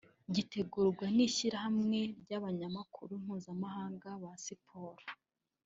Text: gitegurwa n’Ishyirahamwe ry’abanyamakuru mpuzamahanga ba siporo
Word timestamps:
gitegurwa 0.35 1.05
n’Ishyirahamwe 1.15 1.99
ry’abanyamakuru 2.21 3.11
mpuzamahanga 3.23 4.09
ba 4.23 4.31
siporo 4.43 5.05